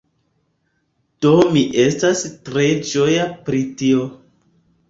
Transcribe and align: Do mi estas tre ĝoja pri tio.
Do 1.25 1.33
mi 1.57 1.63
estas 1.83 2.25
tre 2.49 2.65
ĝoja 2.93 3.29
pri 3.47 3.63
tio. 3.83 4.09